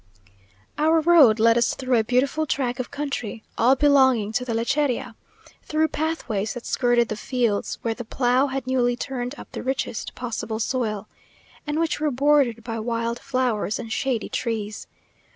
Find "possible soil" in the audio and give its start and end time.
10.15-11.07